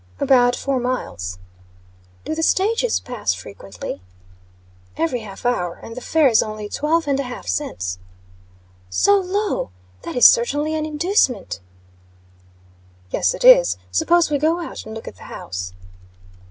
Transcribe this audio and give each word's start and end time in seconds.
"About 0.19 0.55
four 0.55 0.79
miles." 0.79 1.37
"Do 2.25 2.33
the 2.33 2.41
stages 2.41 2.99
pass 2.99 3.35
frequently?" 3.35 4.01
"Every 4.97 5.19
half 5.19 5.45
hour; 5.45 5.75
and 5.75 5.95
the 5.95 6.01
fare 6.01 6.27
is 6.27 6.41
only 6.41 6.67
twelve 6.69 7.07
and 7.07 7.19
a 7.19 7.25
half 7.25 7.47
cents." 7.47 7.99
"So 8.89 9.19
low! 9.19 9.69
That 10.01 10.15
is 10.15 10.25
certainly 10.25 10.73
an 10.73 10.87
inducement." 10.87 11.59
"Yes, 13.11 13.35
it 13.35 13.45
is. 13.45 13.77
Suppose 13.91 14.31
we 14.31 14.39
go 14.39 14.59
out 14.59 14.87
and 14.87 14.95
look 14.95 15.07
at 15.07 15.17
the 15.17 15.25
house?" 15.29 15.71